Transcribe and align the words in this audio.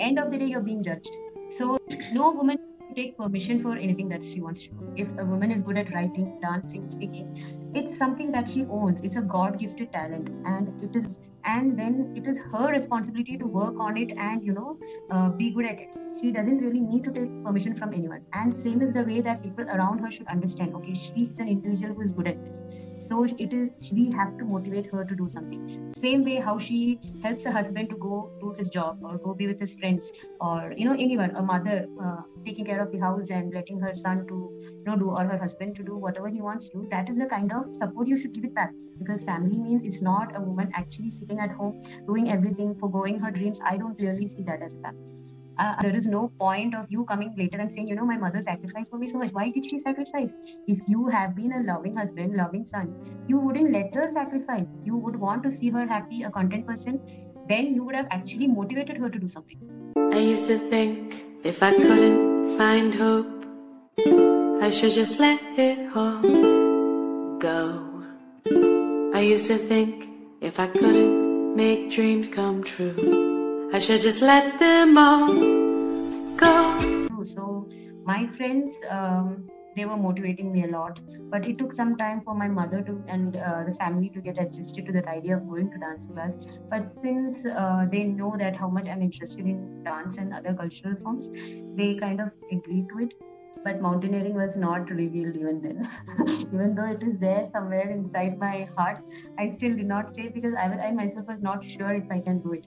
end 0.00 0.18
of 0.18 0.30
the 0.30 0.38
day 0.38 0.46
you're 0.46 0.60
being 0.60 0.82
judged 0.82 1.10
so 1.50 1.78
no 2.12 2.30
woman 2.32 2.58
take 2.96 3.16
permission 3.18 3.60
for 3.60 3.76
anything 3.76 4.08
that 4.08 4.22
she 4.22 4.40
wants 4.40 4.62
to 4.62 4.70
do. 4.70 4.92
If 4.96 5.08
a 5.18 5.24
woman 5.24 5.50
is 5.50 5.62
good 5.62 5.76
at 5.76 5.92
writing, 5.92 6.38
dancing, 6.40 6.88
speaking, 6.88 7.65
it's 7.76 7.96
something 7.96 8.32
that 8.32 8.48
she 8.48 8.64
owns. 8.70 9.00
It's 9.02 9.16
a 9.16 9.20
God-gifted 9.20 9.92
talent, 9.92 10.30
and 10.44 10.82
it 10.82 10.96
is, 10.96 11.18
and 11.44 11.78
then 11.78 12.14
it 12.16 12.26
is 12.26 12.38
her 12.52 12.68
responsibility 12.68 13.36
to 13.38 13.46
work 13.46 13.74
on 13.78 13.96
it 13.96 14.12
and 14.16 14.44
you 14.44 14.52
know 14.52 14.78
uh, 15.10 15.28
be 15.28 15.50
good 15.50 15.66
at 15.66 15.78
it. 15.78 15.96
She 16.20 16.32
doesn't 16.32 16.58
really 16.58 16.80
need 16.80 17.04
to 17.04 17.12
take 17.12 17.30
permission 17.44 17.76
from 17.76 17.92
anyone. 17.92 18.22
And 18.32 18.58
same 18.60 18.82
is 18.82 18.92
the 18.92 19.04
way 19.04 19.20
that 19.20 19.42
people 19.42 19.64
around 19.64 20.00
her 20.00 20.10
should 20.10 20.26
understand. 20.28 20.74
Okay, 20.76 20.94
she 20.94 21.28
is 21.30 21.38
an 21.38 21.48
individual 21.48 21.94
who 21.94 22.00
is 22.02 22.12
good 22.12 22.28
at 22.28 22.44
this 22.44 22.62
so 22.98 23.24
it 23.24 23.52
is 23.52 23.68
we 23.92 24.10
have 24.10 24.36
to 24.38 24.44
motivate 24.44 24.86
her 24.86 25.04
to 25.04 25.14
do 25.14 25.28
something 25.28 25.92
same 25.96 26.24
way 26.24 26.36
how 26.36 26.58
she 26.58 26.98
helps 27.22 27.44
her 27.44 27.52
husband 27.52 27.88
to 27.88 27.96
go 27.96 28.30
do 28.40 28.52
his 28.58 28.68
job 28.68 28.98
or 29.02 29.18
go 29.18 29.34
be 29.34 29.46
with 29.46 29.60
his 29.60 29.74
friends 29.74 30.10
or 30.40 30.72
you 30.76 30.84
know 30.84 30.96
anyone 30.98 31.30
a 31.36 31.42
mother 31.42 31.86
uh, 32.02 32.22
taking 32.44 32.64
care 32.64 32.80
of 32.80 32.90
the 32.92 32.98
house 32.98 33.30
and 33.30 33.52
letting 33.54 33.78
her 33.78 33.94
son 33.94 34.26
to 34.26 34.38
you 34.62 34.84
know 34.86 34.96
do 34.96 35.10
or 35.10 35.24
her 35.24 35.38
husband 35.38 35.76
to 35.76 35.82
do 35.84 35.96
whatever 35.96 36.28
he 36.28 36.40
wants 36.40 36.68
to 36.68 36.86
that 36.90 37.08
is 37.08 37.18
the 37.18 37.26
kind 37.26 37.52
of 37.52 37.65
support 37.72 38.06
you 38.06 38.16
should 38.16 38.32
give 38.32 38.44
it 38.44 38.54
back 38.54 38.72
because 38.98 39.22
family 39.24 39.58
means 39.58 39.82
it's 39.82 40.00
not 40.00 40.36
a 40.36 40.40
woman 40.40 40.70
actually 40.74 41.10
sitting 41.10 41.40
at 41.40 41.50
home 41.50 41.82
doing 42.06 42.30
everything 42.30 42.74
foregoing 42.74 43.18
her 43.18 43.30
dreams 43.30 43.60
i 43.64 43.76
don't 43.76 43.96
clearly 43.96 44.28
see 44.28 44.42
that 44.42 44.62
as 44.62 44.74
a 44.74 44.80
family 44.80 45.16
uh, 45.58 45.74
there 45.80 45.94
is 45.96 46.06
no 46.06 46.28
point 46.38 46.74
of 46.74 46.86
you 46.90 47.04
coming 47.04 47.34
later 47.36 47.58
and 47.58 47.72
saying, 47.72 47.88
you 47.88 47.94
know, 47.94 48.04
my 48.04 48.16
mother 48.16 48.42
sacrificed 48.42 48.90
for 48.90 48.98
me 48.98 49.08
so 49.08 49.18
much. 49.18 49.32
Why 49.32 49.50
did 49.50 49.64
she 49.64 49.78
sacrifice? 49.78 50.32
If 50.66 50.80
you 50.86 51.06
have 51.08 51.34
been 51.34 51.52
a 51.52 51.62
loving 51.62 51.96
husband, 51.96 52.34
loving 52.36 52.66
son, 52.66 52.94
you 53.26 53.38
wouldn't 53.38 53.72
let 53.72 53.94
her 53.94 54.10
sacrifice. 54.10 54.66
You 54.84 54.96
would 54.96 55.16
want 55.16 55.42
to 55.44 55.50
see 55.50 55.70
her 55.70 55.86
happy, 55.86 56.24
a 56.24 56.30
content 56.30 56.66
person. 56.66 57.00
Then 57.48 57.74
you 57.74 57.84
would 57.84 57.94
have 57.94 58.08
actually 58.10 58.48
motivated 58.48 58.98
her 58.98 59.08
to 59.08 59.18
do 59.18 59.28
something. 59.28 59.58
I 60.12 60.18
used 60.18 60.46
to 60.48 60.58
think 60.58 61.24
if 61.42 61.62
I 61.62 61.72
couldn't 61.72 62.58
find 62.58 62.94
hope, 62.94 63.26
I 64.62 64.70
should 64.70 64.92
just 64.92 65.18
let 65.20 65.40
it 65.58 65.96
all 65.96 66.55
go. 67.46 67.58
I 69.18 69.20
used 69.20 69.46
to 69.52 69.56
think 69.56 70.08
if 70.40 70.58
I 70.64 70.66
couldn't 70.78 71.56
make 71.56 71.90
dreams 71.96 72.28
come 72.28 72.62
true. 72.62 73.70
I 73.72 73.78
should 73.78 74.02
just 74.02 74.22
let 74.22 74.58
them 74.58 74.98
all 74.98 75.34
go. 76.44 76.54
So, 77.34 77.68
my 78.04 78.26
friends, 78.38 78.74
um, 78.96 79.48
they 79.76 79.84
were 79.84 79.96
motivating 79.96 80.52
me 80.52 80.64
a 80.64 80.68
lot, 80.68 81.00
but 81.30 81.46
it 81.46 81.58
took 81.58 81.72
some 81.72 81.96
time 82.02 82.20
for 82.26 82.34
my 82.42 82.48
mother 82.48 82.82
to 82.88 82.92
and 83.06 83.36
uh, 83.36 83.64
the 83.68 83.74
family 83.74 84.08
to 84.16 84.20
get 84.26 84.38
adjusted 84.44 84.86
to 84.86 84.92
that 84.98 85.06
idea 85.06 85.36
of 85.36 85.48
going 85.48 85.70
to 85.70 85.78
dance 85.78 86.06
class. 86.12 86.34
But 86.70 86.82
since 87.02 87.44
uh, 87.44 87.86
they 87.92 88.04
know 88.04 88.36
that 88.44 88.56
how 88.56 88.68
much 88.68 88.88
I'm 88.88 89.02
interested 89.02 89.44
in 89.54 89.84
dance 89.84 90.18
and 90.18 90.32
other 90.40 90.54
cultural 90.54 90.96
forms, 91.02 91.28
they 91.80 91.94
kind 92.06 92.20
of 92.20 92.30
agreed 92.58 92.86
to 92.94 93.04
it 93.06 93.14
but 93.64 93.80
mountaineering 93.80 94.34
was 94.34 94.56
not 94.56 94.90
revealed 94.90 95.36
even 95.36 95.60
then. 95.60 95.88
even 96.52 96.74
though 96.74 96.86
it 96.86 97.02
is 97.02 97.18
there 97.18 97.44
somewhere 97.46 97.88
inside 97.90 98.38
my 98.38 98.66
heart, 98.76 99.00
I 99.38 99.50
still 99.50 99.74
did 99.74 99.86
not 99.86 100.14
say 100.14 100.28
because 100.28 100.54
I, 100.54 100.66
I 100.88 100.90
myself 100.92 101.26
was 101.26 101.42
not 101.42 101.64
sure 101.64 101.92
if 101.92 102.04
I 102.10 102.20
can 102.20 102.40
do 102.40 102.52
it. 102.52 102.66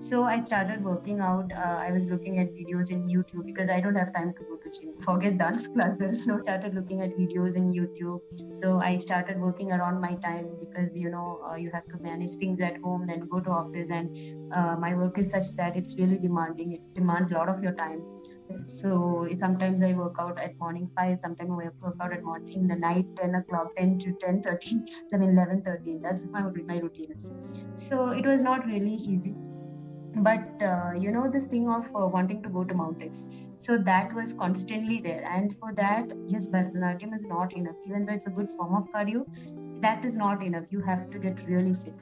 So 0.00 0.24
I 0.24 0.40
started 0.40 0.82
working 0.84 1.20
out. 1.20 1.50
Uh, 1.52 1.78
I 1.86 1.90
was 1.90 2.04
looking 2.04 2.38
at 2.38 2.54
videos 2.54 2.90
in 2.90 3.06
YouTube 3.08 3.44
because 3.46 3.68
I 3.68 3.80
don't 3.80 3.96
have 3.96 4.14
time 4.14 4.32
to 4.32 4.44
go 4.44 4.56
to 4.56 4.70
gym. 4.80 4.94
Forget 5.02 5.38
dance 5.38 5.66
classes. 5.66 6.24
So 6.24 6.40
started 6.42 6.74
looking 6.74 7.02
at 7.02 7.10
videos 7.16 7.56
in 7.56 7.72
YouTube. 7.72 8.20
So 8.52 8.80
I 8.80 8.96
started 8.96 9.40
working 9.40 9.72
around 9.72 10.00
my 10.00 10.14
time 10.16 10.56
because 10.60 10.90
you 10.94 11.10
know 11.10 11.40
uh, 11.50 11.56
you 11.56 11.70
have 11.72 11.86
to 11.88 11.98
manage 12.02 12.32
things 12.34 12.60
at 12.60 12.78
home, 12.78 13.06
then 13.06 13.28
go 13.28 13.40
to 13.40 13.50
office, 13.50 13.88
and 13.90 14.16
uh, 14.54 14.76
my 14.78 14.94
work 14.94 15.18
is 15.18 15.30
such 15.30 15.54
that 15.56 15.76
it's 15.76 15.96
really 15.98 16.18
demanding. 16.18 16.72
It 16.72 16.94
demands 16.94 17.32
a 17.32 17.34
lot 17.34 17.48
of 17.48 17.62
your 17.62 17.72
time. 17.72 18.02
So 18.66 19.28
sometimes 19.36 19.82
I 19.82 19.92
work 19.92 20.16
out 20.18 20.38
at 20.38 20.58
morning 20.58 20.90
five, 20.96 21.18
sometimes 21.18 21.50
I 21.50 21.70
work 21.80 21.96
out 22.00 22.12
at 22.12 22.22
morning 22.24 22.54
in 22.54 22.68
the 22.68 22.76
night 22.76 23.06
ten 23.16 23.34
o'clock, 23.34 23.74
ten 23.76 23.98
to 24.00 24.12
ten 24.20 24.42
thirty, 24.42 24.80
then 25.10 25.22
eleven 25.22 25.62
thirty. 25.62 25.98
That's 26.02 26.24
my 26.32 26.42
my 26.42 26.78
routine 26.78 27.12
is. 27.16 27.30
So 27.76 28.10
it 28.10 28.26
was 28.26 28.42
not 28.42 28.66
really 28.66 28.94
easy 28.94 29.34
but 30.16 30.62
uh, 30.62 30.92
you 30.98 31.12
know 31.12 31.30
this 31.30 31.46
thing 31.46 31.68
of 31.68 31.84
uh, 31.94 32.06
wanting 32.06 32.42
to 32.42 32.48
go 32.48 32.64
to 32.64 32.74
mountains 32.74 33.26
so 33.58 33.76
that 33.78 34.12
was 34.14 34.32
constantly 34.32 35.00
there 35.00 35.24
and 35.24 35.56
for 35.58 35.72
that 35.74 36.08
just 36.28 36.50
bharatanatyam 36.50 37.14
is 37.14 37.24
not 37.24 37.52
enough 37.52 37.76
even 37.86 38.06
though 38.06 38.14
it's 38.14 38.26
a 38.26 38.30
good 38.30 38.50
form 38.56 38.74
of 38.74 38.88
cardio 38.94 39.24
that 39.82 40.04
is 40.04 40.16
not 40.16 40.42
enough 40.42 40.64
you 40.70 40.80
have 40.80 41.08
to 41.10 41.18
get 41.18 41.46
really 41.46 41.74
fit 41.74 41.94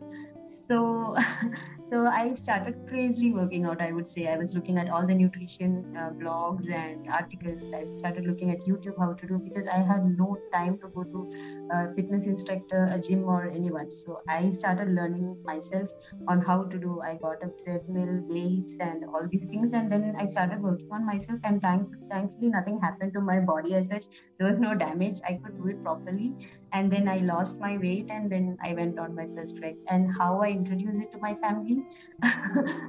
so 0.47 1.17
so 1.89 2.07
i 2.07 2.35
started 2.35 2.75
crazily 2.89 3.33
working 3.33 3.65
out 3.65 3.81
i 3.81 3.93
would 3.93 4.07
say. 4.09 4.27
I 4.29 4.37
was 4.37 4.55
looking 4.55 4.79
at 4.79 4.89
all 4.89 5.07
the 5.07 5.15
nutrition 5.15 5.87
uh, 5.99 6.11
blogs 6.21 6.71
and 6.71 7.07
articles. 7.13 7.71
I 7.75 7.87
started 7.97 8.27
looking 8.27 8.51
at 8.51 8.65
youtube 8.67 8.95
how 8.99 9.13
to 9.15 9.27
do 9.27 9.39
because 9.43 9.67
i 9.67 9.79
had 9.91 10.05
no 10.19 10.37
time 10.53 10.79
to 10.81 10.89
go 10.95 11.05
to 11.05 11.29
a 11.71 11.93
fitness 11.95 12.27
instructor 12.27 12.89
a 12.93 13.01
gym 13.01 13.25
or 13.25 13.49
anyone. 13.51 13.91
So 13.91 14.19
i 14.29 14.51
started 14.51 14.89
learning 14.95 15.37
myself 15.45 15.89
on 16.29 16.41
how 16.41 16.65
to 16.65 16.79
do. 16.79 17.01
I 17.01 17.17
got 17.19 17.43
a 17.43 17.51
treadmill 17.63 18.23
weights 18.29 18.77
and 18.81 19.05
all 19.13 19.29
these 19.31 19.49
things 19.51 19.71
and 19.73 19.91
then 19.91 20.15
i 20.19 20.27
started 20.27 20.63
working 20.63 20.89
on 20.93 21.07
myself 21.07 21.41
and 21.45 21.61
thank, 21.63 21.89
thankfully 22.11 22.51
nothing 22.51 22.79
happened 22.79 23.13
to 23.15 23.21
my 23.21 23.41
body 23.41 23.75
as 23.75 23.89
such. 23.89 24.05
There 24.39 24.49
was 24.49 24.59
no 24.61 24.75
damage. 24.75 25.19
I 25.29 25.39
could 25.43 25.57
do 25.57 25.67
it 25.69 25.83
properly. 25.83 26.37
And 26.73 26.93
then 26.93 27.09
i 27.09 27.19
lost 27.19 27.61
my 27.61 27.77
weight 27.79 28.07
and 28.11 28.31
then 28.31 28.57
i 28.63 28.73
went 28.75 28.99
on 28.99 29.15
my 29.15 29.29
first 29.35 29.57
trek. 29.57 29.77
And 29.89 30.09
how 30.19 30.36
i 30.43 30.49
introduced 30.49 31.01
it 31.01 31.13
to 31.13 31.19
my 31.19 31.35
family 31.35 31.83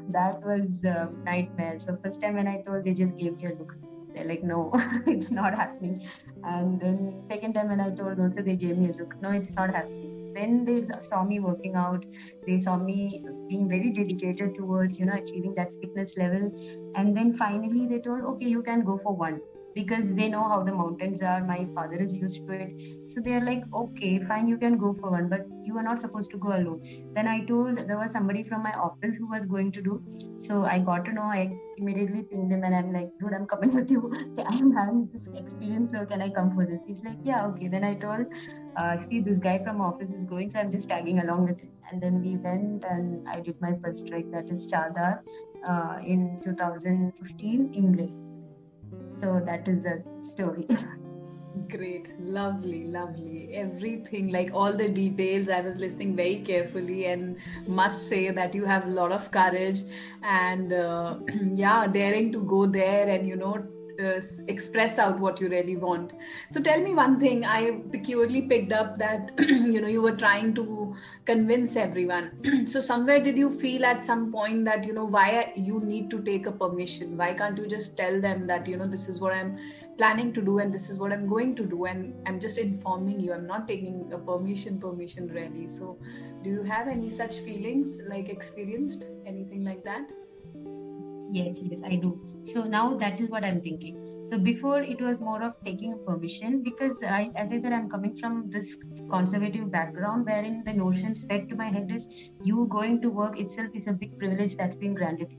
that 0.09 0.41
was 0.43 0.83
a 0.83 1.09
nightmare. 1.23 1.79
So 1.79 1.97
first 2.03 2.21
time 2.21 2.35
when 2.35 2.47
I 2.47 2.61
told, 2.61 2.83
they 2.83 2.93
just 2.93 3.15
gave 3.15 3.37
me 3.37 3.45
a 3.45 3.55
look. 3.55 3.75
They're 4.13 4.25
like, 4.25 4.43
no, 4.43 4.71
it's 5.07 5.31
not 5.31 5.53
happening. 5.53 5.99
And 6.43 6.79
then 6.79 7.23
second 7.27 7.53
time 7.53 7.69
when 7.69 7.81
I 7.81 7.91
told, 7.91 8.19
also 8.19 8.41
they 8.41 8.55
gave 8.55 8.77
me 8.77 8.89
a 8.89 8.93
look. 8.93 9.21
No, 9.21 9.31
it's 9.31 9.53
not 9.53 9.73
happening. 9.73 10.33
Then 10.33 10.65
they 10.65 10.87
saw 11.01 11.23
me 11.23 11.39
working 11.39 11.75
out. 11.75 12.05
They 12.45 12.59
saw 12.59 12.77
me 12.77 13.25
being 13.49 13.67
very 13.67 13.91
dedicated 13.91 14.55
towards, 14.55 14.99
you 14.99 15.05
know, 15.05 15.13
achieving 15.13 15.55
that 15.55 15.73
fitness 15.81 16.17
level. 16.17 16.51
And 16.95 17.15
then 17.17 17.35
finally 17.35 17.87
they 17.87 17.99
told, 17.99 18.23
okay, 18.23 18.47
you 18.47 18.61
can 18.61 18.83
go 18.83 18.99
for 19.03 19.15
one 19.15 19.41
because 19.77 20.13
they 20.19 20.27
know 20.27 20.43
how 20.51 20.63
the 20.63 20.73
mountains 20.73 21.21
are. 21.21 21.39
My 21.43 21.67
father 21.75 21.97
is 22.05 22.15
used 22.15 22.47
to 22.47 22.53
it. 22.53 23.09
So 23.09 23.21
they're 23.21 23.45
like, 23.49 23.63
okay, 23.81 24.19
fine, 24.19 24.47
you 24.47 24.57
can 24.57 24.77
go 24.77 24.93
for 24.99 25.11
one, 25.11 25.29
but 25.29 25.45
you 25.63 25.77
are 25.77 25.83
not 25.83 25.99
supposed 25.99 26.31
to 26.31 26.37
go 26.37 26.49
alone. 26.49 26.81
Then 27.13 27.27
I 27.27 27.45
told 27.45 27.77
there 27.77 27.99
was 27.99 28.11
somebody 28.11 28.43
from 28.43 28.63
my 28.63 28.73
office 28.73 29.15
who 29.17 29.29
was 29.29 29.45
going 29.45 29.71
to 29.73 29.81
do. 29.81 30.01
So 30.37 30.63
I 30.65 30.79
got 30.79 31.05
to 31.05 31.13
know, 31.13 31.29
I 31.37 31.55
immediately 31.77 32.23
pinged 32.23 32.51
him 32.51 32.63
and 32.63 32.75
I'm 32.75 32.91
like, 32.91 33.11
dude, 33.19 33.33
I'm 33.33 33.45
coming 33.45 33.75
with 33.79 33.91
you. 33.91 34.11
I 34.45 34.55
am 34.55 34.71
having 34.75 35.09
this 35.13 35.27
experience, 35.35 35.91
so 35.91 36.05
can 36.05 36.21
I 36.21 36.29
come 36.29 36.53
for 36.53 36.65
this? 36.65 36.81
He's 36.87 37.03
like, 37.03 37.17
yeah, 37.23 37.45
okay. 37.47 37.67
Then 37.67 37.83
I 37.83 37.95
told, 37.95 38.25
uh, 38.75 38.97
see, 39.07 39.19
this 39.19 39.37
guy 39.37 39.57
from 39.63 39.81
office 39.81 40.11
is 40.11 40.25
going, 40.25 40.49
so 40.49 40.59
I'm 40.59 40.71
just 40.71 40.89
tagging 40.89 41.19
along 41.19 41.43
with 41.49 41.59
him. 41.59 41.71
And 41.91 42.01
then 42.01 42.21
we 42.21 42.37
went 42.37 42.83
and 42.83 43.27
I 43.29 43.41
did 43.41 43.61
my 43.61 43.73
first 43.83 44.07
trek, 44.07 44.25
that 44.31 44.49
is 44.49 44.71
Chadar, 44.71 45.19
uh, 45.67 45.99
in 46.01 46.39
2015 46.43 47.73
in 47.73 47.93
Leh. 47.93 48.26
So 49.19 49.41
that 49.45 49.67
is 49.67 49.83
the 49.83 50.03
story. 50.21 50.67
Great, 51.69 52.07
lovely, 52.19 52.85
lovely. 52.87 53.49
Everything, 53.51 54.27
like 54.31 54.51
all 54.53 54.77
the 54.77 54.87
details, 54.87 55.49
I 55.49 55.61
was 55.61 55.77
listening 55.77 56.15
very 56.15 56.37
carefully 56.39 57.05
and 57.05 57.37
must 57.65 58.07
say 58.07 58.29
that 58.29 58.53
you 58.53 58.65
have 58.65 58.85
a 58.85 58.89
lot 58.89 59.11
of 59.11 59.31
courage 59.31 59.79
and, 60.21 60.71
uh, 60.71 61.17
yeah, 61.53 61.87
daring 61.87 62.31
to 62.33 62.43
go 62.43 62.67
there 62.67 63.09
and, 63.09 63.27
you 63.27 63.35
know, 63.35 63.67
uh, 64.03 64.21
express 64.47 64.99
out 64.99 65.19
what 65.19 65.39
you 65.41 65.49
really 65.49 65.75
want. 65.75 66.13
So 66.49 66.61
tell 66.61 66.81
me 66.81 66.93
one 66.93 67.19
thing 67.19 67.45
i 67.45 67.79
peculiarly 67.91 68.43
picked 68.43 68.71
up 68.71 68.97
that 68.97 69.31
you 69.39 69.81
know 69.81 69.87
you 69.87 70.01
were 70.01 70.15
trying 70.15 70.53
to 70.55 70.95
convince 71.25 71.75
everyone. 71.75 72.31
So 72.67 72.81
somewhere 72.81 73.19
did 73.19 73.37
you 73.37 73.49
feel 73.49 73.85
at 73.85 74.05
some 74.05 74.31
point 74.31 74.65
that 74.65 74.83
you 74.83 74.93
know 74.93 75.05
why 75.05 75.53
you 75.55 75.79
need 75.79 76.09
to 76.11 76.21
take 76.21 76.47
a 76.47 76.51
permission? 76.51 77.17
Why 77.17 77.33
can't 77.33 77.57
you 77.57 77.67
just 77.67 77.97
tell 77.97 78.19
them 78.21 78.47
that 78.47 78.67
you 78.67 78.77
know 78.77 78.87
this 78.87 79.07
is 79.09 79.19
what 79.21 79.33
i'm 79.33 79.57
planning 79.97 80.31
to 80.31 80.41
do 80.41 80.59
and 80.59 80.71
this 80.73 80.89
is 80.89 80.97
what 80.97 81.11
i'm 81.11 81.27
going 81.27 81.55
to 81.55 81.63
do 81.65 81.85
and 81.85 82.13
i'm 82.27 82.39
just 82.39 82.59
informing 82.59 83.19
you 83.19 83.33
i'm 83.33 83.47
not 83.47 83.67
taking 83.67 84.11
a 84.13 84.17
permission 84.17 84.79
permission 84.79 85.27
really. 85.27 85.67
So 85.67 85.97
do 86.43 86.49
you 86.49 86.63
have 86.63 86.87
any 86.87 87.09
such 87.09 87.39
feelings 87.39 87.99
like 88.07 88.29
experienced 88.29 89.07
anything 89.25 89.63
like 89.63 89.83
that 89.83 90.07
yes 91.27 91.57
yes 91.61 91.79
i 91.83 91.95
do. 91.95 92.19
So 92.43 92.63
now 92.63 92.97
that 92.97 93.19
is 93.21 93.29
what 93.29 93.43
i'm 93.45 93.61
thinking. 93.61 93.97
So 94.25 94.37
before 94.39 94.81
it 94.81 95.01
was 95.01 95.21
more 95.21 95.41
of 95.43 95.53
taking 95.65 95.93
a 95.93 95.97
permission 96.09 96.61
because 96.63 97.03
i 97.03 97.31
as 97.35 97.51
i 97.51 97.57
said 97.57 97.73
i'm 97.73 97.89
coming 97.89 98.15
from 98.21 98.49
this 98.49 98.75
conservative 99.09 99.71
background 99.71 100.25
wherein 100.25 100.63
the 100.65 100.73
notions 100.73 101.23
fed 101.29 101.47
to 101.49 101.55
my 101.55 101.69
head 101.69 101.91
is 101.91 102.07
you 102.41 102.67
going 102.71 103.01
to 103.01 103.09
work 103.09 103.39
itself 103.39 103.69
is 103.73 103.87
a 103.87 103.93
big 103.93 104.11
privilege 104.19 104.55
that's 104.57 104.75
been 104.75 104.93
granted. 104.95 105.29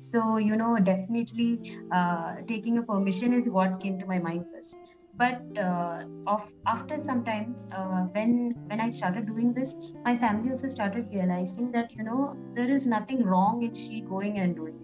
So 0.00 0.36
you 0.38 0.56
know 0.56 0.78
definitely 0.78 1.60
uh, 1.94 2.36
taking 2.48 2.78
a 2.78 2.82
permission 2.84 3.32
is 3.34 3.48
what 3.50 3.80
came 3.80 3.98
to 4.00 4.06
my 4.06 4.18
mind 4.20 4.46
first. 4.52 4.76
But 5.14 5.42
uh, 5.58 6.04
of, 6.26 6.42
after 6.66 6.98
some 6.98 7.24
time 7.24 7.56
uh, 7.72 8.02
when 8.16 8.54
when 8.68 8.80
i 8.80 8.90
started 8.90 9.26
doing 9.26 9.52
this 9.54 9.74
my 10.04 10.16
family 10.16 10.50
also 10.50 10.68
started 10.68 11.08
realizing 11.12 11.70
that 11.72 11.90
you 11.98 12.04
know 12.04 12.34
there 12.54 12.70
is 12.78 12.86
nothing 12.86 13.24
wrong 13.24 13.62
in 13.62 13.74
she 13.74 14.02
going 14.14 14.38
and 14.38 14.56
doing 14.56 14.81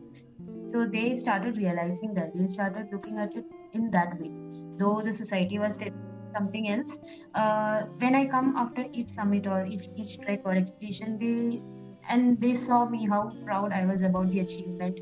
so 0.71 0.87
they 0.87 1.17
started 1.17 1.57
realizing 1.57 2.15
that 2.15 2.33
they 2.35 2.49
started 2.49 2.89
looking 2.93 3.19
at 3.19 3.35
it 3.35 3.45
in 3.73 3.91
that 3.91 4.19
way. 4.19 4.31
Though 4.79 5.01
the 5.03 5.15
society 5.15 5.59
was 5.59 5.77
telling 5.77 5.95
something 6.37 6.69
else 6.69 6.93
uh, 7.35 7.83
when 7.99 8.15
i 8.15 8.27
come 8.27 8.55
after 8.57 8.85
each 8.93 9.11
summit 9.11 9.47
or 9.47 9.65
each, 9.65 9.89
each 9.97 10.19
trek 10.21 10.41
or 10.45 10.55
expedition 10.55 11.19
they 11.19 11.63
and 12.11 12.41
they 12.41 12.55
saw 12.55 12.89
me 12.89 13.07
how 13.07 13.33
proud 13.47 13.73
i 13.73 13.85
was 13.87 14.03
about 14.03 14.31
the 14.31 14.41
achievement 14.41 15.01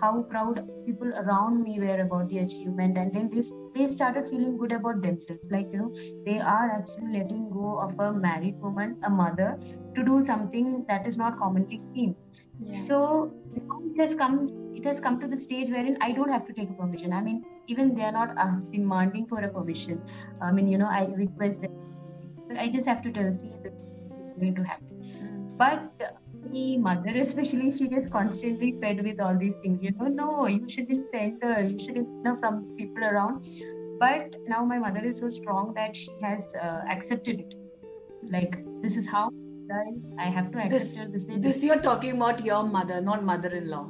how 0.00 0.22
proud 0.22 0.60
people 0.86 1.12
around 1.22 1.62
me 1.62 1.78
were 1.80 2.00
about 2.00 2.28
the 2.28 2.38
achievement 2.38 2.96
and 2.96 3.12
then 3.12 3.30
they, 3.32 3.42
they 3.74 3.90
started 3.92 4.24
feeling 4.30 4.56
good 4.56 4.72
about 4.72 5.02
themselves. 5.02 5.42
Like 5.50 5.66
you 5.72 5.78
know 5.78 5.92
they 6.24 6.38
are 6.38 6.70
actually 6.70 7.18
letting 7.18 7.50
go 7.50 7.78
of 7.80 7.98
a 7.98 8.12
married 8.12 8.60
woman 8.60 8.96
a 9.04 9.10
mother 9.10 9.58
to 9.96 10.04
do 10.04 10.22
something 10.22 10.84
that 10.88 11.06
is 11.06 11.16
not 11.16 11.38
commonly 11.38 11.82
seen. 11.94 12.14
Yeah. 12.60 12.80
so 12.80 13.32
it 13.54 14.00
has 14.00 14.14
come 14.14 14.67
it 14.78 14.84
has 14.84 15.00
come 15.00 15.20
to 15.20 15.28
the 15.32 15.38
stage 15.44 15.70
wherein 15.74 15.96
i 16.06 16.12
don't 16.18 16.34
have 16.36 16.46
to 16.48 16.52
take 16.52 16.70
a 16.70 16.76
permission. 16.80 17.12
I 17.12 17.20
mean 17.20 17.44
even 17.66 17.94
they 17.94 18.04
are 18.04 18.12
not 18.12 18.36
asked, 18.38 18.70
demanding 18.72 19.26
for 19.26 19.40
a 19.40 19.48
permission. 19.48 20.02
I 20.40 20.52
mean 20.52 20.68
you 20.68 20.78
know 20.78 20.90
i 20.98 21.06
request 21.22 21.62
them 21.62 22.58
i 22.64 22.68
just 22.76 22.86
have 22.86 23.02
to 23.06 23.12
tell 23.12 23.32
see 23.32 23.54
this 23.62 23.72
is 23.72 24.38
going 24.40 24.54
to 24.54 24.64
happen. 24.64 25.56
But 25.56 26.04
the 26.52 26.78
mother 26.78 27.16
especially 27.22 27.72
she 27.78 27.88
gets 27.88 28.08
constantly 28.08 28.70
fed 28.80 29.02
with 29.08 29.20
all 29.20 29.36
these 29.38 29.58
things. 29.62 29.82
You 29.82 29.92
know 29.98 30.12
no 30.20 30.46
you 30.46 30.68
should 30.68 30.88
be 30.88 31.00
center 31.16 31.52
you 31.62 31.78
should 31.78 31.96
you 31.96 32.06
know 32.28 32.36
from 32.44 32.62
people 32.76 33.04
around. 33.04 33.46
But 34.00 34.36
now 34.46 34.64
my 34.64 34.78
mother 34.78 35.04
is 35.04 35.18
so 35.18 35.28
strong 35.28 35.74
that 35.74 35.96
she 35.96 36.12
has 36.22 36.48
uh, 36.54 36.82
accepted 36.88 37.40
it. 37.40 37.54
Like 38.38 38.58
this 38.82 38.96
is 38.96 39.08
how 39.08 39.30
i 40.18 40.24
have 40.34 40.46
to 40.50 40.58
accept 40.58 40.70
this, 40.70 40.96
her 40.96 41.06
this 41.14 41.24
way 41.26 41.38
this 41.46 41.62
you're 41.62 41.80
talking 41.86 42.12
about 42.12 42.44
your 42.44 42.62
mother 42.62 43.00
not 43.08 43.22
mother-in-law 43.22 43.86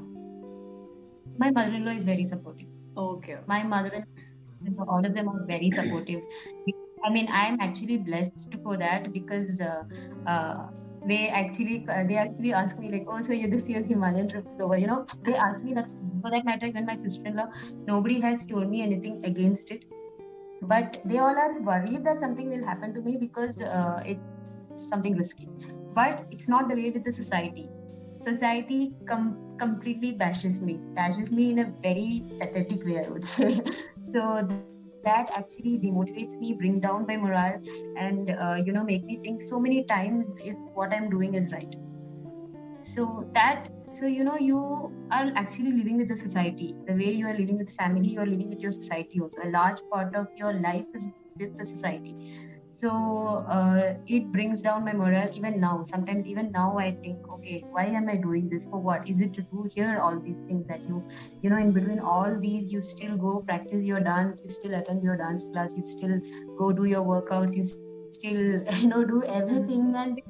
my 1.38 1.50
mother-in-law 1.50 1.92
is 1.92 2.04
very 2.04 2.24
supportive 2.24 2.68
okay 2.96 3.36
my 3.46 3.62
mother 3.62 4.04
in 4.66 4.74
law 4.76 4.86
all 4.88 5.04
of 5.04 5.14
them 5.14 5.28
are 5.28 5.44
very 5.46 5.70
supportive 5.70 6.22
i 7.04 7.10
mean 7.10 7.28
i'm 7.42 7.60
actually 7.60 7.98
blessed 7.98 8.56
for 8.62 8.76
that 8.76 9.12
because 9.12 9.60
uh, 9.60 9.82
uh, 10.26 10.66
they 11.06 11.28
actually 11.28 11.86
uh, 11.88 12.04
they 12.08 12.16
actually 12.16 12.52
asked 12.52 12.78
me 12.78 12.90
like, 12.90 13.06
oh, 13.08 13.22
so 13.22 13.32
you 13.32 13.48
this 13.48 13.62
year's 13.68 13.86
Himalayan 13.86 14.28
trip 14.28 14.44
is 14.54 14.60
over. 14.60 14.76
You 14.76 14.88
know, 14.88 15.06
they 15.24 15.34
ask 15.34 15.62
me 15.64 15.74
that 15.74 15.86
for 16.22 16.30
that 16.30 16.44
matter, 16.44 16.66
even 16.66 16.86
my 16.86 16.96
sister-in-law, 16.96 17.46
nobody 17.86 18.20
has 18.20 18.46
told 18.46 18.68
me 18.68 18.82
anything 18.82 19.24
against 19.24 19.70
it, 19.70 19.84
but 20.62 21.00
they 21.04 21.18
all 21.18 21.38
are 21.38 21.60
worried 21.60 22.04
that 22.04 22.20
something 22.20 22.50
will 22.50 22.64
happen 22.64 22.94
to 22.94 23.00
me 23.00 23.16
because 23.20 23.60
uh, 23.62 24.02
it's 24.04 24.20
something 24.90 25.16
risky. 25.16 25.48
But 25.94 26.26
it's 26.30 26.48
not 26.48 26.68
the 26.68 26.74
way 26.74 26.90
with 26.90 27.04
the 27.04 27.12
society. 27.12 27.70
Society 28.20 28.92
com- 29.06 29.56
completely 29.58 30.12
bashes 30.12 30.60
me, 30.60 30.80
bashes 30.94 31.30
me 31.30 31.52
in 31.52 31.58
a 31.60 31.72
very 31.82 32.24
pathetic 32.40 32.84
way, 32.84 33.04
I 33.04 33.08
would 33.08 33.24
say. 33.24 33.60
so 34.12 34.48
that 35.04 35.30
actually 35.34 35.78
demotivates 35.78 36.38
me 36.40 36.52
bring 36.52 36.80
down 36.80 37.06
my 37.06 37.16
morale 37.16 37.60
and 37.96 38.30
uh, 38.30 38.56
you 38.64 38.72
know 38.72 38.84
make 38.84 39.04
me 39.04 39.20
think 39.22 39.42
so 39.42 39.60
many 39.60 39.84
times 39.84 40.36
if 40.40 40.56
what 40.74 40.92
i'm 40.92 41.08
doing 41.08 41.34
is 41.34 41.52
right. 41.52 41.76
So 42.82 43.28
that 43.34 43.68
so 43.90 44.06
you 44.06 44.24
know 44.24 44.36
you 44.36 44.58
are 45.10 45.30
actually 45.36 45.72
living 45.72 45.96
with 45.98 46.08
the 46.08 46.16
society. 46.16 46.74
The 46.86 46.94
way 46.94 47.10
you 47.10 47.26
are 47.26 47.36
living 47.36 47.58
with 47.58 47.70
family 47.76 48.08
you 48.08 48.20
are 48.20 48.26
living 48.26 48.50
with 48.50 48.60
your 48.60 48.72
society 48.72 49.20
also. 49.20 49.40
A 49.44 49.50
large 49.50 49.80
part 49.92 50.14
of 50.16 50.26
your 50.36 50.52
life 50.54 50.86
is 50.94 51.06
with 51.38 51.56
the 51.56 51.64
society 51.64 52.14
so 52.80 53.44
uh, 53.48 53.94
it 54.06 54.30
brings 54.30 54.62
down 54.62 54.84
my 54.84 54.92
morale 54.92 55.30
even 55.34 55.58
now. 55.60 55.82
Sometimes 55.82 56.26
even 56.26 56.52
now 56.52 56.78
i 56.78 56.92
think 56.92 57.28
okay 57.28 57.64
why 57.70 57.86
am 57.86 58.08
i 58.08 58.14
doing 58.16 58.48
this? 58.48 58.64
For 58.64 58.80
what 58.80 59.08
is 59.08 59.20
it 59.20 59.34
to 59.34 59.42
do 59.42 59.68
here 59.74 59.98
all 60.00 60.20
these 60.20 60.36
things 60.46 60.66
that 60.68 60.82
you 60.82 61.02
you 61.42 61.50
know 61.50 61.58
in 61.58 61.72
between 61.72 61.98
all 61.98 62.38
these 62.40 62.70
you 62.72 62.80
still 62.80 63.16
go 63.16 63.40
practice 63.40 63.84
your 63.84 64.00
dance 64.00 64.42
you 64.44 64.50
still 64.50 64.74
attend 64.74 65.02
your 65.02 65.16
dance 65.16 65.48
class 65.52 65.74
you 65.76 65.82
still 65.82 66.20
go 66.56 66.70
do 66.70 66.84
your 66.84 67.02
workouts 67.02 67.56
you 67.56 67.64
still 67.64 68.62
you 68.82 68.88
know 68.88 69.04
do 69.04 69.24
everything 69.24 69.94
and 69.96 70.20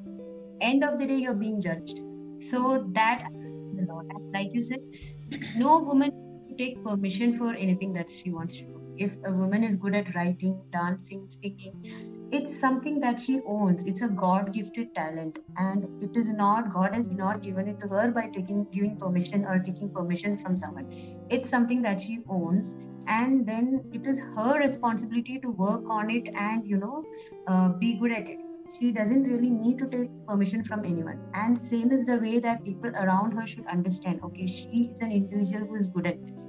end 0.61 0.83
of 0.83 0.97
the 0.99 1.05
day 1.05 1.17
you're 1.17 1.33
being 1.33 1.61
judged. 1.61 1.99
So 2.39 2.85
that 2.93 3.27
like 4.33 4.49
you 4.53 4.63
said 4.63 4.79
no 5.55 5.79
woman 5.79 6.11
take 6.57 6.83
permission 6.83 7.37
for 7.37 7.53
anything 7.53 7.93
that 7.93 8.09
she 8.09 8.31
wants 8.31 8.57
to 8.57 8.63
do. 8.63 8.81
If 8.97 9.11
a 9.23 9.31
woman 9.31 9.63
is 9.63 9.75
good 9.75 9.93
at 9.93 10.15
writing 10.15 10.59
dancing 10.71 11.29
singing 11.29 12.18
it's 12.31 12.59
something 12.59 12.99
that 12.99 13.19
she 13.19 13.41
owns. 13.45 13.83
It's 13.85 14.01
a 14.01 14.07
god 14.07 14.53
gifted 14.53 14.93
talent. 14.93 15.39
And 15.57 16.03
it 16.03 16.15
is 16.15 16.31
not 16.31 16.73
god 16.73 16.93
has 16.93 17.09
not 17.09 17.41
given 17.41 17.67
it 17.67 17.79
to 17.81 17.87
her 17.87 18.11
by 18.11 18.27
taking 18.27 18.65
giving 18.71 18.97
permission 18.97 19.45
or 19.45 19.59
taking 19.59 19.89
permission 19.89 20.37
from 20.37 20.57
someone. 20.57 20.87
It's 21.29 21.49
something 21.49 21.81
that 21.83 22.01
she 22.01 22.19
owns. 22.29 22.75
And 23.07 23.45
then 23.45 23.83
it 23.93 24.05
is 24.05 24.19
her 24.35 24.59
responsibility 24.59 25.39
to 25.39 25.49
work 25.49 25.83
on 25.89 26.09
it 26.11 26.29
and 26.35 26.67
you 26.67 26.77
know 26.77 27.03
uh, 27.47 27.69
be 27.69 27.95
good 27.95 28.11
at 28.11 28.29
it. 28.29 28.39
She 28.77 28.91
doesn't 28.91 29.23
really 29.23 29.49
need 29.49 29.79
to 29.79 29.87
take 29.87 30.11
permission 30.27 30.63
from 30.63 30.85
anyone. 30.85 31.19
And 31.33 31.57
same 31.57 31.91
is 31.91 32.05
the 32.05 32.17
way 32.17 32.39
that 32.39 32.63
people 32.63 32.91
around 32.91 33.31
her 33.31 33.47
should 33.47 33.65
understand. 33.65 34.21
Okay 34.23 34.45
she 34.45 34.91
is 34.93 34.99
an 35.01 35.11
individual 35.11 35.65
who 35.65 35.75
is 35.75 35.87
good 35.87 36.05
at 36.05 36.25
this 36.27 36.45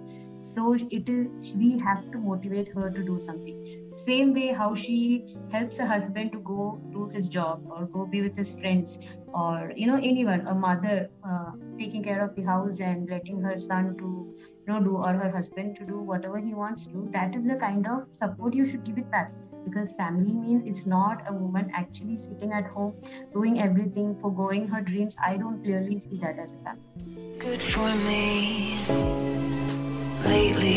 so 0.55 0.75
it 0.75 1.09
is 1.09 1.53
we 1.55 1.79
have 1.79 2.11
to 2.13 2.19
motivate 2.19 2.69
her 2.75 2.91
to 2.91 3.03
do 3.03 3.19
something. 3.21 3.91
Same 3.93 4.33
way 4.35 4.49
how 4.49 4.75
she 4.75 5.37
helps 5.51 5.79
her 5.79 5.87
husband 5.87 6.33
to 6.33 6.39
go 6.41 6.81
do 6.93 7.09
his 7.09 7.29
job 7.29 7.63
or 7.71 7.87
go 7.87 8.07
be 8.07 8.23
with 8.23 8.37
his 8.37 8.53
friends 8.53 8.99
or 9.33 9.73
you 9.77 9.87
know 9.87 9.97
anyone 9.97 10.47
a 10.49 10.55
mother 10.55 11.09
uh, 11.25 11.51
taking 11.79 12.03
care 12.03 12.25
of 12.25 12.35
the 12.37 12.43
house 12.43 12.81
and 12.81 13.09
letting 13.09 13.41
her 13.41 13.59
son 13.59 13.97
to 13.99 14.09
you 14.67 14.73
know 14.73 14.81
do 14.81 14.97
or 14.97 15.13
her 15.13 15.31
husband 15.31 15.77
to 15.77 15.85
do 15.85 15.99
whatever 15.99 16.39
he 16.39 16.55
wants 16.55 16.87
to 16.87 17.09
that 17.13 17.35
is 17.35 17.47
the 17.47 17.57
kind 17.57 17.87
of 17.87 18.07
support 18.11 18.55
you 18.55 18.67
should 18.67 18.85
give 18.85 18.99
it 18.99 19.11
back. 19.11 19.33
Because 19.65 19.93
family 19.93 20.35
means 20.35 20.65
it's 20.65 20.87
not 20.87 21.23
a 21.29 21.35
woman 21.35 21.71
actually 21.75 22.17
sitting 22.17 22.53
at 22.53 22.67
home 22.67 22.95
doing 23.35 23.61
everything 23.61 24.17
foregoing 24.17 24.67
her 24.69 24.81
dreams. 24.81 25.17
I 25.23 25.37
don't 25.37 25.63
clearly 25.63 26.01
see 26.01 26.17
that 26.23 26.39
as 26.39 26.53
a 26.53 26.65
family. 26.65 27.39
Good 27.39 27.61
for 27.61 27.95
me 27.95 28.60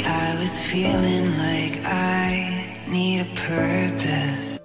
I 0.06 0.36
was 0.38 0.62
feeling 0.62 1.38
like 1.38 1.80
I 1.86 2.76
need 2.90 3.22
a 3.22 3.36
purpose. 3.36 4.60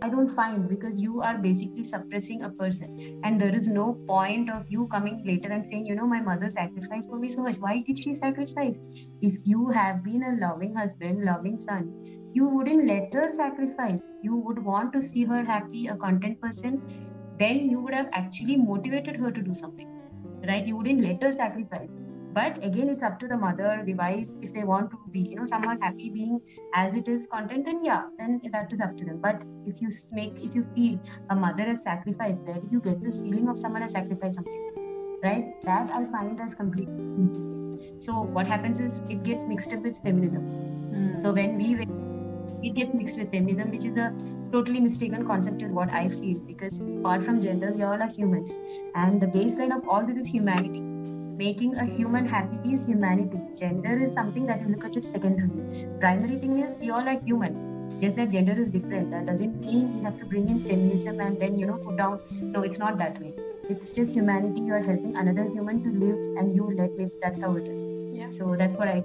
I 0.00 0.08
don't 0.08 0.34
find 0.34 0.68
because 0.70 0.98
you 0.98 1.20
are 1.20 1.36
basically 1.36 1.84
suppressing 1.84 2.44
a 2.44 2.48
person, 2.48 3.20
and 3.24 3.38
there 3.38 3.54
is 3.54 3.68
no 3.68 3.92
point 4.08 4.48
of 4.48 4.64
you 4.70 4.86
coming 4.86 5.22
later 5.26 5.50
and 5.52 5.66
saying, 5.66 5.84
you 5.84 5.94
know, 5.94 6.06
my 6.06 6.22
mother 6.22 6.48
sacrificed 6.48 7.10
for 7.10 7.18
me 7.18 7.30
so 7.30 7.42
much. 7.42 7.56
Why 7.56 7.84
did 7.86 7.98
she 7.98 8.14
sacrifice? 8.14 8.80
If 9.20 9.34
you 9.44 9.68
have 9.68 10.02
been 10.02 10.22
a 10.22 10.46
loving 10.46 10.72
husband, 10.72 11.24
loving 11.24 11.58
son, 11.58 11.92
you 12.32 12.48
wouldn't 12.48 12.86
let 12.86 13.12
her 13.12 13.30
sacrifice. 13.30 14.00
You 14.22 14.36
would 14.36 14.64
want 14.64 14.94
to 14.94 15.02
see 15.02 15.24
her 15.24 15.44
happy, 15.44 15.88
a 15.88 15.96
content 15.96 16.40
person. 16.40 16.80
Then 17.38 17.68
you 17.68 17.82
would 17.82 17.92
have 17.92 18.08
actually 18.12 18.56
motivated 18.56 19.16
her 19.16 19.30
to 19.30 19.42
do 19.42 19.52
something, 19.52 19.88
right? 20.48 20.66
You 20.66 20.78
wouldn't 20.78 21.00
let 21.00 21.22
her 21.22 21.32
sacrifice 21.32 21.90
but 22.34 22.58
again 22.64 22.88
it's 22.88 23.02
up 23.02 23.18
to 23.20 23.28
the 23.28 23.36
mother 23.36 23.82
the 23.86 23.94
wife 23.94 24.28
if 24.42 24.52
they 24.52 24.64
want 24.64 24.90
to 24.90 24.98
be 25.12 25.20
you 25.20 25.36
know 25.36 25.46
someone 25.46 25.80
happy 25.80 26.10
being 26.10 26.40
as 26.74 26.94
it 27.00 27.08
is 27.08 27.26
content 27.32 27.64
then 27.64 27.82
yeah 27.84 28.02
then 28.18 28.40
that 28.52 28.72
is 28.72 28.80
up 28.80 28.96
to 28.96 29.04
them. 29.04 29.20
But 29.20 29.42
if 29.64 29.80
you 29.80 29.90
make 30.12 30.42
if 30.42 30.54
you 30.54 30.66
feel 30.74 30.98
a 31.30 31.36
mother 31.36 31.64
has 31.64 31.82
sacrificed 31.82 32.42
where 32.42 32.60
did 32.60 32.72
you 32.72 32.80
get 32.80 33.02
this 33.02 33.18
feeling 33.18 33.48
of 33.48 33.58
someone 33.58 33.82
has 33.82 33.92
sacrificed 33.92 34.34
something 34.36 34.70
right? 35.22 35.62
That 35.62 35.90
i 35.90 36.04
find 36.06 36.40
as 36.40 36.54
complete. 36.54 36.88
So 37.98 38.22
what 38.22 38.46
happens 38.46 38.80
is 38.80 39.00
it 39.08 39.22
gets 39.22 39.44
mixed 39.44 39.72
up 39.72 39.82
with 39.82 40.02
feminism. 40.02 40.42
Mm. 40.94 41.20
so 41.20 41.32
when 41.32 41.56
we 41.56 41.86
it 42.62 42.74
gets 42.74 42.94
mixed 42.94 43.18
with 43.18 43.30
feminism 43.30 43.70
which 43.70 43.84
is 43.84 43.96
a 43.96 44.12
totally 44.52 44.80
mistaken 44.80 45.26
concept 45.26 45.62
is 45.62 45.72
what 45.72 45.92
i 46.00 46.08
feel 46.08 46.38
because 46.50 46.78
apart 46.78 47.24
from 47.24 47.40
gender 47.40 47.72
we 47.72 47.82
all 47.82 48.02
are 48.08 48.12
humans. 48.18 48.58
And 48.94 49.20
the 49.20 49.26
baseline 49.38 49.76
of 49.76 49.88
all 49.88 50.06
this 50.06 50.16
is 50.16 50.26
humanity 50.26 50.84
making 51.36 51.76
a 51.76 51.84
human 51.84 52.24
happy 52.24 52.74
is 52.74 52.80
humanity. 52.86 53.40
Gender 53.56 53.98
is 53.98 54.12
something 54.12 54.46
that 54.46 54.60
you 54.60 54.68
look 54.68 54.84
at 54.84 54.96
it 54.96 55.04
secondarily. 55.04 55.86
Primary 56.00 56.38
thing 56.38 56.58
is 56.58 56.76
we 56.76 56.90
all 56.90 57.08
are 57.08 57.18
humans. 57.20 57.60
Just 58.00 58.16
that 58.16 58.30
gender 58.30 58.52
is 58.52 58.70
different. 58.70 59.10
That 59.10 59.26
doesn't 59.26 59.64
mean 59.64 59.96
we 59.96 60.02
have 60.04 60.18
to 60.18 60.24
bring 60.24 60.48
in 60.48 60.64
feminism 60.64 61.20
and 61.20 61.40
then 61.40 61.58
you 61.58 61.66
know 61.66 61.78
put 61.78 61.96
down. 61.96 62.20
No, 62.40 62.62
it's 62.62 62.78
not 62.78 62.98
that 62.98 63.20
way. 63.20 63.34
It's 63.68 63.92
just 63.92 64.12
humanity. 64.12 64.60
You 64.60 64.74
are 64.74 64.82
helping 64.82 65.16
another 65.16 65.44
human 65.44 65.82
to 65.84 65.90
live, 65.90 66.18
and 66.38 66.54
you 66.54 66.70
let 66.74 66.96
live. 66.98 67.12
That's 67.22 67.40
how 67.40 67.56
it 67.56 67.68
is. 67.68 67.84
Yeah. 68.12 68.30
So 68.30 68.54
that's 68.56 68.76
what 68.76 68.88
I. 68.88 69.04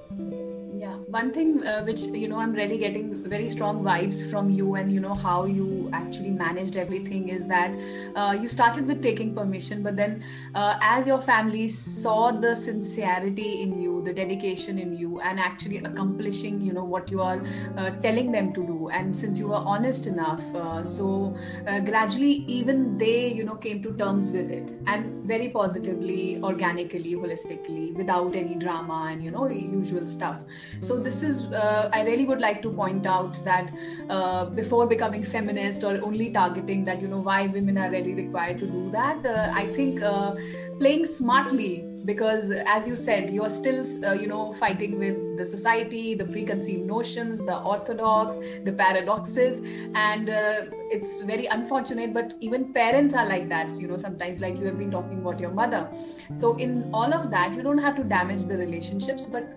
yeah 0.80 0.96
one 1.16 1.32
thing 1.34 1.66
uh, 1.66 1.84
which 1.84 2.02
you 2.24 2.28
know 2.28 2.40
i'm 2.40 2.54
really 2.54 2.78
getting 2.78 3.08
very 3.34 3.50
strong 3.50 3.84
vibes 3.84 4.20
from 4.32 4.50
you 4.50 4.76
and 4.76 4.94
you 4.94 5.00
know 5.00 5.14
how 5.14 5.44
you 5.46 5.90
actually 5.92 6.30
managed 6.30 6.78
everything 6.78 7.28
is 7.30 7.46
that 7.48 7.72
uh, 8.16 8.34
you 8.42 8.48
started 8.48 8.88
with 8.88 9.02
taking 9.02 9.36
permission 9.36 9.84
but 9.84 9.96
then 9.98 10.24
uh, 10.56 10.78
as 10.82 11.06
your 11.06 11.22
family 11.22 11.68
saw 11.68 12.32
the 12.32 12.56
sincerity 12.56 13.62
in 13.62 13.82
you 13.82 13.90
the 14.04 14.14
dedication 14.14 14.80
in 14.80 14.96
you 14.96 15.20
and 15.22 15.40
actually 15.40 15.78
accomplishing 15.80 16.62
you 16.62 16.74
know 16.74 16.84
what 16.84 17.10
you 17.12 17.22
are 17.22 17.42
uh, 17.78 17.90
telling 18.02 18.32
them 18.32 18.54
to 18.54 18.66
do. 18.66 18.90
And 18.90 19.16
since 19.16 19.38
you 19.38 19.50
were 19.50 19.64
honest 19.74 20.08
enough 20.08 20.44
uh, 20.56 20.84
so 20.84 21.36
uh, 21.68 21.80
gradually 21.80 22.44
even 22.48 22.98
they 22.98 23.28
you 23.28 23.44
know 23.44 23.56
came 23.56 23.84
to 23.84 23.96
terms 23.98 24.32
with 24.32 24.50
it 24.50 24.74
and 24.88 25.26
very 25.26 25.50
positively 25.50 26.42
organically 26.44 27.16
holistically 27.16 27.94
without 27.94 28.36
any 28.36 28.56
drama 28.56 29.10
and 29.12 29.24
you 29.24 29.32
know 29.32 29.48
usual 29.48 30.08
stuff 30.08 30.38
so 30.80 30.98
this 31.00 31.22
is 31.24 31.44
uh, 31.52 31.90
i 31.94 32.02
really 32.04 32.26
would 32.26 32.40
like 32.40 32.62
to 32.62 32.72
point 32.72 33.06
out 33.06 33.44
that 33.44 33.72
uh, 34.10 34.46
before 34.46 34.86
becoming 34.88 35.24
feminist 35.24 35.84
or 35.84 35.94
only 36.04 36.32
targeting 36.32 36.84
that 36.84 37.02
you 37.02 37.08
know 37.08 37.20
why 37.20 37.48
women 37.48 37.78
are 37.78 37.92
really 37.92 38.14
required 38.14 38.58
to 38.58 38.66
do 38.66 38.90
that 38.92 39.26
uh, 39.26 39.52
i 39.54 39.68
think 39.74 40.02
uh, 40.02 40.36
playing 40.80 41.06
smartly 41.06 41.86
because 42.06 42.52
as 42.76 42.88
you 42.88 42.96
said 42.96 43.34
you 43.34 43.44
are 43.44 43.50
still 43.50 43.80
uh, 44.06 44.14
you 44.14 44.28
know 44.28 44.54
fighting 44.54 44.98
with 44.98 45.18
the 45.38 45.46
society 45.46 46.16
the 46.16 46.26
preconceived 46.26 46.86
notions 46.86 47.40
the 47.50 47.58
orthodox 47.74 48.38
the 48.64 48.72
paradoxes 48.72 49.62
and 49.96 50.30
uh, 50.30 50.66
it's 50.92 51.22
very 51.22 51.46
unfortunate 51.58 52.14
but 52.14 52.34
even 52.40 52.74
parents 52.74 53.14
are 53.14 53.26
like 53.26 53.48
that 53.50 53.72
you 53.80 53.88
know 53.88 53.98
sometimes 53.98 54.40
like 54.40 54.58
you 54.58 54.66
have 54.66 54.78
been 54.78 54.92
talking 54.92 55.20
about 55.20 55.40
your 55.40 55.52
mother. 55.52 55.88
So 56.34 56.56
in 56.58 56.90
all 56.94 57.14
of 57.14 57.30
that 57.32 57.54
you 57.54 57.62
don't 57.62 57.78
have 57.78 57.96
to 57.98 58.04
damage 58.04 58.46
the 58.46 58.58
relationships 58.58 59.26
but 59.26 59.48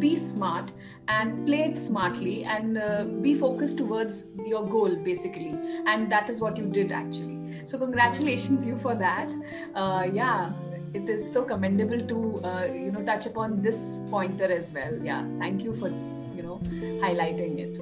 be 0.00 0.16
smart 0.16 0.72
and 1.08 1.46
play 1.46 1.62
it 1.64 1.76
smartly 1.76 2.44
and 2.44 2.78
uh, 2.78 3.04
be 3.04 3.34
focused 3.34 3.78
towards 3.78 4.24
your 4.44 4.66
goal 4.66 4.96
basically. 4.96 5.56
And 5.86 6.10
that 6.10 6.30
is 6.30 6.40
what 6.40 6.56
you 6.56 6.66
did 6.66 6.92
actually. 6.92 7.38
So 7.66 7.78
congratulations 7.78 8.66
you 8.66 8.78
for 8.78 8.94
that. 8.94 9.34
Uh, 9.74 10.08
yeah 10.12 10.52
it 10.92 11.08
is 11.08 11.32
so 11.32 11.44
commendable 11.44 12.00
to 12.08 12.44
uh, 12.44 12.64
you 12.64 12.90
know 12.90 13.02
touch 13.04 13.26
upon 13.26 13.62
this 13.62 14.00
pointer 14.10 14.50
as 14.50 14.72
well. 14.72 14.98
Yeah 15.02 15.24
thank 15.38 15.62
you 15.62 15.74
for 15.74 15.88
you 15.88 16.42
know 16.42 16.60
highlighting 17.04 17.58
it 17.58 17.80